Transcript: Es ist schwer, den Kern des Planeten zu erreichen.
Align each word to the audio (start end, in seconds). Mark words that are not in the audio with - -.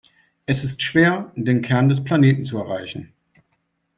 Es 0.47 0.63
ist 0.63 0.81
schwer, 0.81 1.31
den 1.35 1.61
Kern 1.61 1.87
des 1.87 2.03
Planeten 2.03 2.43
zu 2.43 2.57
erreichen. 2.57 3.13